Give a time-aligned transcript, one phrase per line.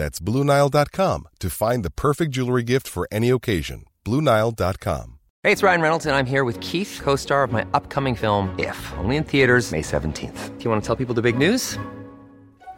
[0.00, 3.84] That's BlueNile.com to find the perfect jewelry gift for any occasion.
[4.06, 5.18] BlueNile.com.
[5.42, 8.58] Hey, it's Ryan Reynolds, and I'm here with Keith, co star of my upcoming film,
[8.58, 10.56] If, only in theaters, May 17th.
[10.56, 11.78] Do you want to tell people the big news?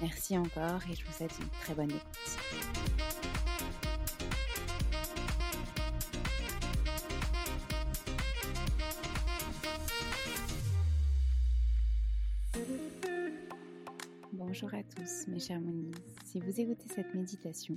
[0.00, 2.02] Merci encore et je vous souhaite une très bonne écoute.
[14.32, 15.92] Bonjour à tous mes chers Moonies.
[16.24, 17.76] Si vous écoutez cette méditation,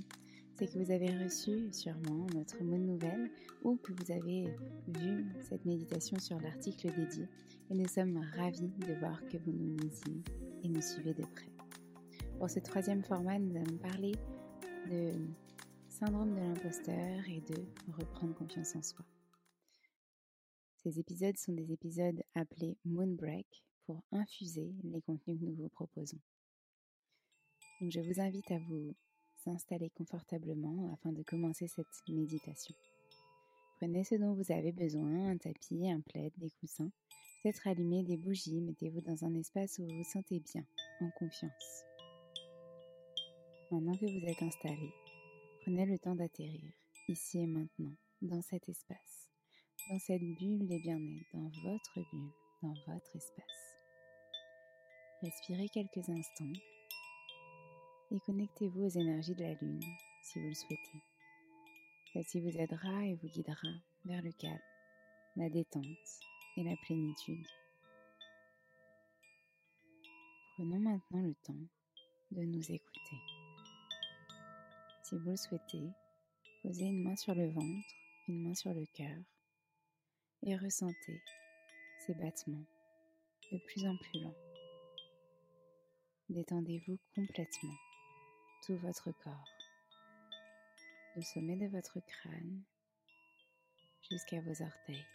[0.56, 3.30] c'est que vous avez reçu sûrement notre mot nouvelle
[3.62, 4.56] ou que vous avez
[4.88, 7.28] vu cette méditation sur l'article dédié
[7.70, 10.22] et nous sommes ravis de voir que vous nous lisez
[10.64, 11.57] et nous suivez de près.
[12.38, 14.12] Pour ce troisième format, nous allons parler
[14.88, 15.12] de
[15.88, 19.04] syndrome de l'imposteur et de reprendre confiance en soi.
[20.76, 26.20] Ces épisodes sont des épisodes appelés Moonbreak pour infuser les contenus que nous vous proposons.
[27.80, 28.94] Donc je vous invite à vous
[29.46, 32.74] installer confortablement afin de commencer cette méditation.
[33.78, 36.90] Prenez ce dont vous avez besoin, un tapis, un plaid, des coussins,
[37.42, 40.64] peut-être allumer des bougies, mettez-vous dans un espace où vous vous sentez bien,
[41.00, 41.87] en confiance.
[43.70, 44.94] Maintenant que vous êtes installé,
[45.60, 46.72] prenez le temps d'atterrir,
[47.06, 47.92] ici et maintenant,
[48.22, 49.30] dans cet espace,
[49.90, 52.32] dans cette bulle de bien-être, dans votre bulle,
[52.62, 53.76] dans votre espace.
[55.20, 56.60] Respirez quelques instants
[58.10, 59.82] et connectez-vous aux énergies de la Lune
[60.22, 61.02] si vous le souhaitez.
[62.14, 63.68] Celle-ci vous aidera et vous guidera
[64.06, 64.58] vers le calme,
[65.36, 65.84] la détente
[66.56, 67.46] et la plénitude.
[70.54, 71.68] Prenons maintenant le temps
[72.30, 73.37] de nous écouter.
[75.08, 75.90] Si vous le souhaitez,
[76.62, 77.94] posez une main sur le ventre,
[78.28, 79.16] une main sur le cœur
[80.42, 81.22] et ressentez
[82.04, 82.66] ces battements
[83.50, 84.36] de plus en plus lents.
[86.28, 87.74] Détendez-vous complètement,
[88.66, 89.48] tout votre corps,
[91.16, 92.62] du sommet de votre crâne
[94.10, 95.06] jusqu'à vos orteils.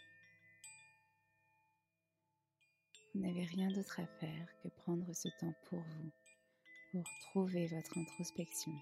[3.14, 6.10] Vous n'avez rien d'autre à faire que prendre ce temps pour vous,
[6.90, 8.72] pour trouver votre introspection,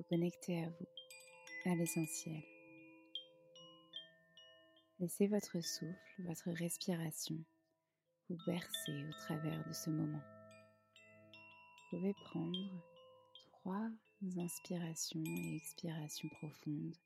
[0.00, 2.42] vous connecter à vous, à l'essentiel.
[4.98, 7.36] Laissez votre souffle, votre respiration
[8.30, 10.22] vous bercer au travers de ce moment.
[11.90, 12.82] Vous pouvez prendre
[13.52, 13.90] trois
[14.38, 16.96] inspirations et expirations profondes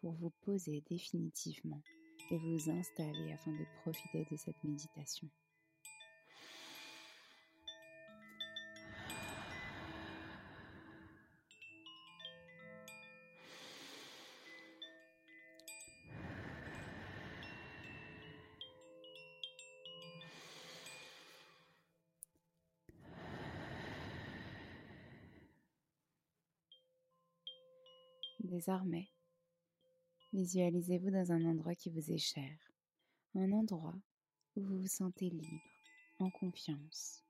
[0.00, 1.82] pour vous poser définitivement
[2.30, 5.28] et vous installer afin de profiter de cette méditation.
[28.60, 29.08] Désormais,
[30.34, 32.52] visualisez-vous dans un endroit qui vous est cher,
[33.34, 33.98] un endroit
[34.54, 35.64] où vous vous sentez libre,
[36.18, 37.24] en confiance.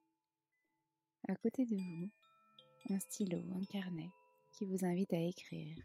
[1.29, 2.11] À côté de vous,
[2.88, 4.11] un stylo, un carnet
[4.59, 5.77] qui vous invite à écrire,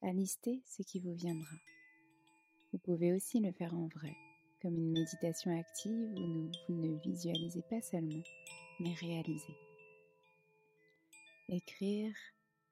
[0.00, 1.56] à lister ce qui vous viendra.
[2.72, 4.16] Vous pouvez aussi le faire en vrai,
[4.62, 8.24] comme une méditation active où vous ne visualisez pas seulement,
[8.80, 9.58] mais réalisez.
[11.50, 12.14] Écrire,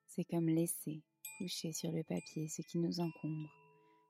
[0.06, 1.02] c'est comme laisser,
[1.38, 3.50] coucher sur le papier ce qui nous encombre,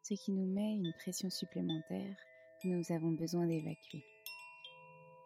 [0.02, 2.16] ce qui nous met une pression supplémentaire
[2.62, 4.04] que nous avons besoin d'évacuer.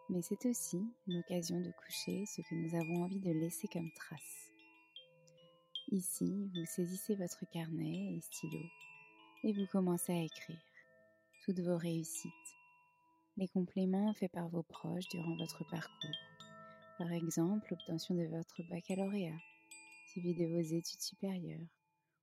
[0.09, 4.51] Mais c'est aussi l'occasion de coucher ce que nous avons envie de laisser comme trace.
[5.91, 8.63] Ici, vous saisissez votre carnet et stylo
[9.43, 10.61] et vous commencez à écrire
[11.45, 12.31] toutes vos réussites,
[13.37, 16.19] les compléments faits par vos proches durant votre parcours.
[16.97, 19.39] Par exemple, l'obtention de votre baccalauréat,
[20.11, 21.67] suivi de vos études supérieures,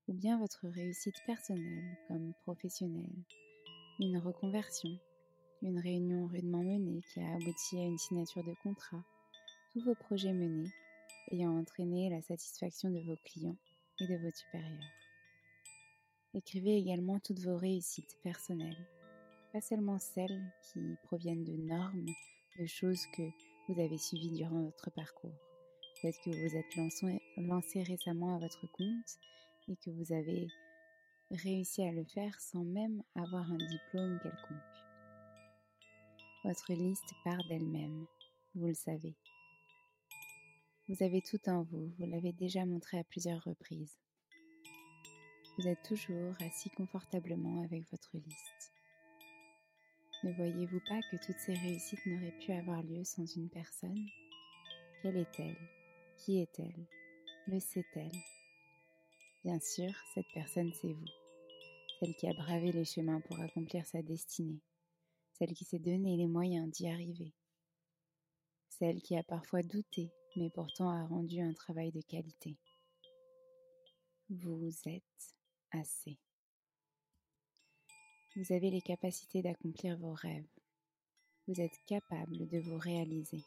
[0.08, 3.24] ou bien votre réussite personnelle comme professionnelle,
[3.98, 4.90] une reconversion,
[5.62, 9.04] une réunion rudement menée qui a abouti à une signature de contrat,
[9.72, 10.70] tous vos projets menés
[11.32, 13.56] ayant entraîné la satisfaction de vos clients
[14.00, 14.92] et de vos supérieurs.
[16.34, 18.86] Écrivez également toutes vos réussites personnelles,
[19.52, 22.06] pas seulement celles qui proviennent de normes,
[22.60, 23.22] de choses que
[23.68, 25.34] vous avez suivies durant votre parcours.
[26.00, 29.18] Peut-être que vous êtes lancé, lancé récemment à votre compte
[29.68, 30.48] et que vous avez
[31.30, 34.60] réussi à le faire sans même avoir un diplôme quelconque.
[36.44, 38.06] Votre liste part d'elle-même,
[38.54, 39.16] vous le savez.
[40.88, 43.98] Vous avez tout en vous, vous l'avez déjà montré à plusieurs reprises.
[45.58, 48.72] Vous êtes toujours assis confortablement avec votre liste.
[50.22, 54.06] Ne voyez-vous pas que toutes ces réussites n'auraient pu avoir lieu sans une personne?
[55.02, 55.56] Quelle est-elle?
[56.18, 56.86] Qui est-elle?
[57.48, 58.12] Le sait-elle?
[59.46, 61.06] Bien sûr, cette personne, c'est vous,
[62.00, 64.60] celle qui a bravé les chemins pour accomplir sa destinée,
[65.34, 67.32] celle qui s'est donné les moyens d'y arriver,
[68.68, 72.56] celle qui a parfois douté, mais pourtant a rendu un travail de qualité.
[74.30, 75.36] Vous êtes
[75.70, 76.18] assez.
[78.34, 80.50] Vous avez les capacités d'accomplir vos rêves.
[81.46, 83.44] Vous êtes capable de vous réaliser.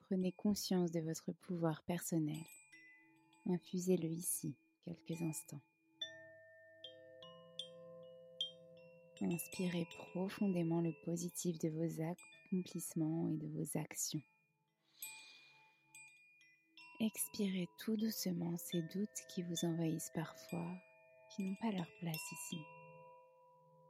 [0.00, 2.42] Prenez conscience de votre pouvoir personnel
[3.46, 4.54] Infusez-le ici
[4.84, 5.60] quelques instants.
[9.20, 14.22] Inspirez profondément le positif de vos accomplissements et de vos actions.
[17.00, 20.76] Expirez tout doucement ces doutes qui vous envahissent parfois,
[21.30, 22.58] qui n'ont pas leur place ici,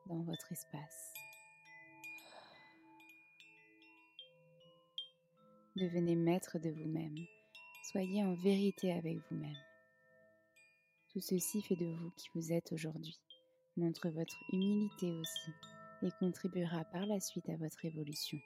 [0.06, 1.14] dans votre espace.
[5.76, 7.16] Devenez maître de vous-même
[7.92, 9.54] Soyez en vérité avec vous-même.
[11.10, 13.20] Tout ceci fait de vous qui vous êtes aujourd'hui,
[13.76, 15.50] montre votre humilité aussi
[16.00, 18.38] et contribuera par la suite à votre évolution.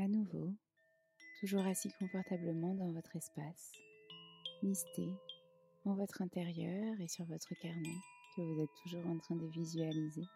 [0.00, 0.52] À nouveau,
[1.38, 3.70] toujours assis confortablement dans votre espace,
[4.60, 5.14] listez
[5.84, 8.00] en votre intérieur et sur votre carnet
[8.34, 10.26] que vous êtes toujours en train de visualiser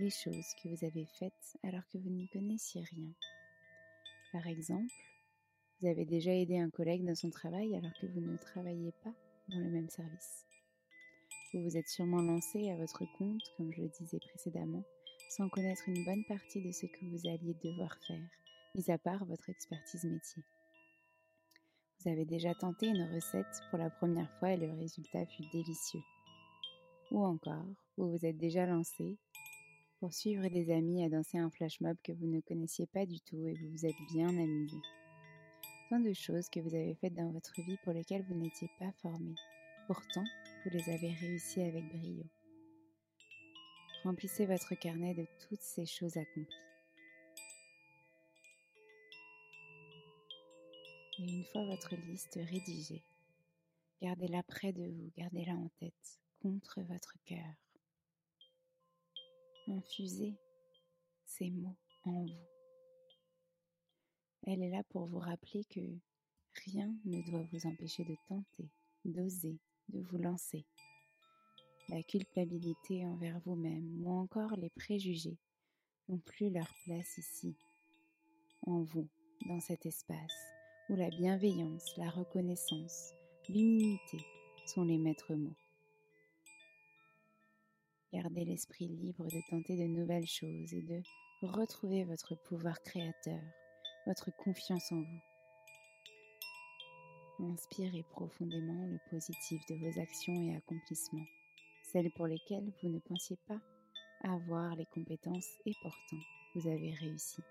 [0.00, 3.12] les choses que vous avez faites alors que vous n'y connaissiez rien.
[4.32, 5.09] Par exemple,
[5.80, 9.14] vous avez déjà aidé un collègue dans son travail alors que vous ne travaillez pas
[9.48, 10.44] dans le même service.
[11.52, 14.84] Vous vous êtes sûrement lancé à votre compte, comme je le disais précédemment,
[15.30, 18.28] sans connaître une bonne partie de ce que vous alliez devoir faire,
[18.74, 20.42] mis à part votre expertise métier.
[22.00, 26.02] Vous avez déjà tenté une recette pour la première fois et le résultat fut délicieux.
[27.10, 29.16] Ou encore, vous vous êtes déjà lancé
[29.98, 33.20] pour suivre des amis à danser un flash mob que vous ne connaissiez pas du
[33.20, 34.78] tout et vous vous êtes bien amusé.
[35.90, 39.34] De choses que vous avez faites dans votre vie pour lesquelles vous n'étiez pas formé.
[39.88, 40.22] Pourtant,
[40.62, 42.24] vous les avez réussies avec brio.
[44.04, 46.46] Remplissez votre carnet de toutes ces choses accomplies.
[51.18, 53.02] Et une fois votre liste rédigée,
[54.00, 57.54] gardez-la près de vous, gardez-la en tête, contre votre cœur.
[59.66, 60.38] Infusez
[61.26, 62.49] ces mots en vous.
[64.46, 65.80] Elle est là pour vous rappeler que
[66.64, 68.68] rien ne doit vous empêcher de tenter,
[69.04, 70.64] d'oser, de vous lancer.
[71.88, 75.38] La culpabilité envers vous-même ou encore les préjugés
[76.08, 77.56] n'ont plus leur place ici,
[78.66, 79.08] en vous,
[79.46, 80.50] dans cet espace
[80.88, 83.12] où la bienveillance, la reconnaissance,
[83.48, 84.18] l'humilité
[84.66, 85.56] sont les maîtres mots.
[88.12, 91.00] Gardez l'esprit libre de tenter de nouvelles choses et de
[91.42, 93.40] retrouver votre pouvoir créateur,
[94.06, 95.20] votre confiance en vous.
[97.52, 101.26] Inspirez profondément le positif de vos actions et accomplissements,
[101.92, 103.60] celles pour lesquelles vous ne pensiez pas
[104.22, 106.18] avoir les compétences et pourtant
[106.54, 107.42] vous avez réussi.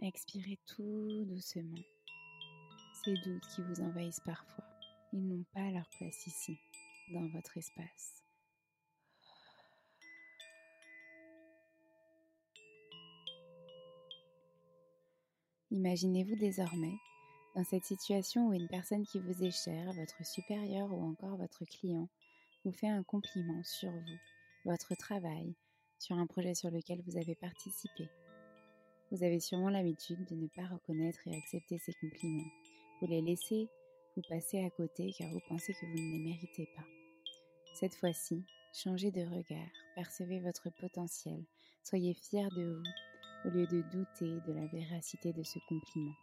[0.00, 1.82] Expirez tout doucement.
[3.04, 4.64] Ces doutes qui vous envahissent parfois,
[5.12, 6.56] ils n'ont pas leur place ici,
[7.12, 8.21] dans votre espace.
[15.72, 16.98] Imaginez-vous désormais
[17.56, 21.64] dans cette situation où une personne qui vous est chère, votre supérieur ou encore votre
[21.64, 22.10] client,
[22.62, 24.18] vous fait un compliment sur vous,
[24.66, 25.54] votre travail,
[25.98, 28.10] sur un projet sur lequel vous avez participé.
[29.10, 32.50] Vous avez sûrement l'habitude de ne pas reconnaître et accepter ces compliments.
[33.00, 33.66] Vous les laissez
[34.14, 36.84] vous passer à côté car vous pensez que vous ne les méritez pas.
[37.72, 41.42] Cette fois-ci, changez de regard, percevez votre potentiel,
[41.82, 43.11] soyez fier de vous
[43.44, 46.14] au lieu de douter de la véracité de ce compliment.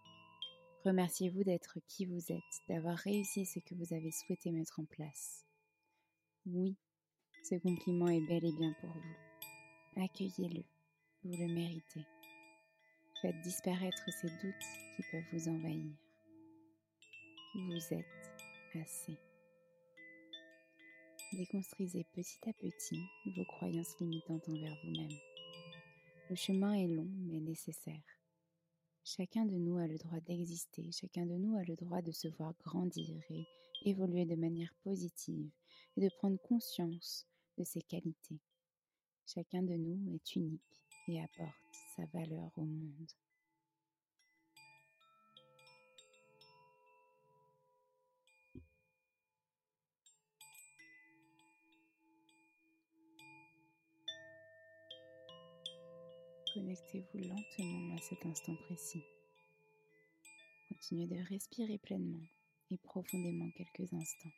[0.85, 5.45] Remerciez-vous d'être qui vous êtes, d'avoir réussi ce que vous avez souhaité mettre en place.
[6.45, 6.77] Oui,
[7.43, 10.01] ce compliment est bel et bien pour vous.
[10.01, 10.63] Accueillez-le,
[11.23, 12.05] vous le méritez.
[13.21, 15.91] Faites disparaître ces doutes qui peuvent vous envahir.
[17.55, 19.19] Vous êtes assez.
[21.33, 23.03] Déconstruisez petit à petit
[23.35, 25.38] vos croyances limitantes envers vous-même.
[26.29, 28.03] Le chemin est long mais nécessaire.
[29.03, 32.27] Chacun de nous a le droit d'exister, chacun de nous a le droit de se
[32.27, 33.47] voir grandir et
[33.83, 35.49] évoluer de manière positive
[35.97, 37.25] et de prendre conscience
[37.57, 38.39] de ses qualités.
[39.25, 43.11] Chacun de nous est unique et apporte sa valeur au monde.
[56.53, 59.03] Connectez-vous lentement à cet instant précis.
[60.67, 62.25] Continuez de respirer pleinement
[62.71, 64.31] et profondément quelques instants.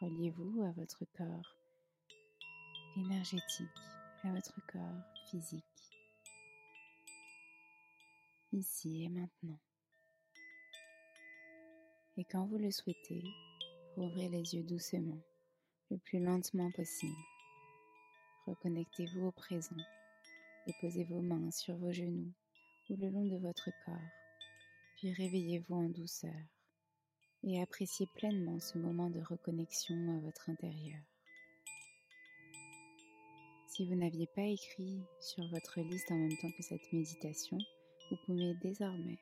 [0.00, 1.56] Reliez-vous à votre corps
[2.96, 3.68] énergétique,
[4.24, 5.64] à votre corps physique,
[8.52, 9.58] ici et maintenant.
[12.16, 13.22] Et quand vous le souhaitez,
[13.96, 15.20] ouvrez les yeux doucement,
[15.90, 17.12] le plus lentement possible.
[18.46, 19.76] Reconnectez-vous au présent
[20.66, 22.32] et posez vos mains sur vos genoux
[22.88, 24.10] ou le long de votre corps,
[24.96, 26.40] puis réveillez-vous en douceur
[27.42, 31.00] et appréciez pleinement ce moment de reconnexion à votre intérieur.
[33.76, 37.58] Si vous n'aviez pas écrit sur votre liste en même temps que cette méditation,
[38.10, 39.18] vous pouvez désormais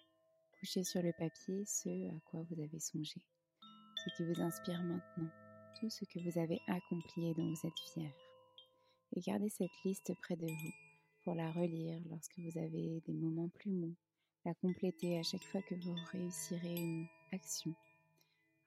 [0.61, 3.21] coucher sur le papier ce à quoi vous avez songé,
[3.97, 5.29] ce qui vous inspire maintenant,
[5.81, 8.13] tout ce que vous avez accompli et dont vous êtes fier.
[9.17, 10.73] Et gardez cette liste près de vous
[11.25, 13.97] pour la relire lorsque vous avez des moments plus mous,
[14.45, 17.75] la compléter à chaque fois que vous réussirez une action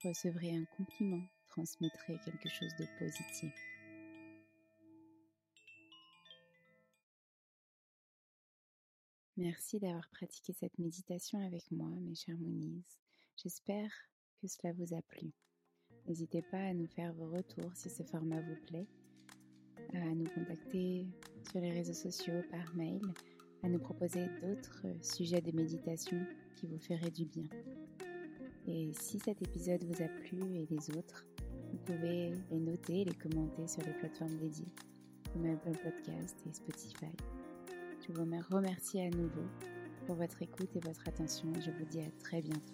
[0.04, 3.77] recevrez un compliment, transmettrez quelque chose de positif.
[9.38, 12.84] Merci d'avoir pratiqué cette méditation avec moi, mes chers Moonies.
[13.36, 13.92] J'espère
[14.42, 15.32] que cela vous a plu.
[16.08, 18.88] N'hésitez pas à nous faire vos retours si ce format vous plaît,
[19.94, 21.06] à nous contacter
[21.52, 23.00] sur les réseaux sociaux, par mail,
[23.62, 26.18] à nous proposer d'autres sujets de méditation
[26.56, 27.48] qui vous feraient du bien.
[28.66, 31.28] Et si cet épisode vous a plu et les autres,
[31.72, 34.74] vous pouvez les noter les commenter sur les plateformes dédiées,
[35.32, 37.16] comme Apple Podcast et Spotify.
[38.08, 39.44] Je vous remercie à nouveau
[40.06, 41.52] pour votre écoute et votre attention.
[41.60, 42.74] Je vous dis à très bientôt.